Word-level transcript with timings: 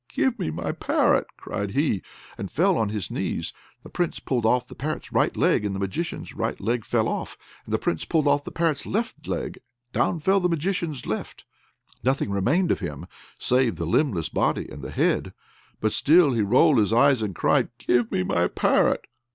"Give 0.09 0.39
me 0.39 0.49
my 0.49 0.71
parrot!" 0.71 1.27
cried 1.37 1.73
he, 1.75 2.01
and 2.35 2.49
fell 2.49 2.75
on 2.75 2.89
his 2.89 3.11
knees. 3.11 3.53
The 3.83 3.89
Prince 3.91 4.19
pulled 4.19 4.47
off 4.47 4.65
the 4.65 4.73
parrot's 4.73 5.13
right 5.13 5.37
leg, 5.37 5.61
the 5.61 5.77
Magician's 5.77 6.33
right 6.33 6.59
leg 6.59 6.85
fell 6.85 7.07
off: 7.07 7.37
the 7.67 7.77
Prince 7.77 8.03
pulled 8.05 8.27
off 8.27 8.43
the 8.43 8.51
parrot's 8.51 8.87
left 8.87 9.27
leg, 9.27 9.59
down 9.93 10.17
fell 10.17 10.39
the 10.39 10.49
Magician's 10.49 11.05
left. 11.05 11.45
Nothing 12.03 12.31
remained 12.31 12.71
of 12.71 12.79
him 12.79 13.05
save 13.37 13.75
the 13.75 13.85
limbless 13.85 14.29
body 14.29 14.67
and 14.71 14.81
the 14.81 14.89
head; 14.89 15.35
but 15.79 15.91
still 15.91 16.33
he 16.33 16.41
rolled 16.41 16.79
his 16.79 16.91
eyes, 16.91 17.21
and 17.21 17.35
cried, 17.35 17.69
"Give 17.77 18.11
me 18.11 18.23
my 18.23 18.47
parrot!" 18.47 19.05